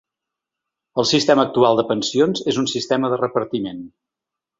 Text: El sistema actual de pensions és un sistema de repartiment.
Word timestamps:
El 1.01 1.05
sistema 1.09 1.45
actual 1.47 1.77
de 1.79 1.85
pensions 1.91 2.41
és 2.53 2.57
un 2.63 2.71
sistema 2.73 3.13
de 3.15 3.21
repartiment. 3.21 3.85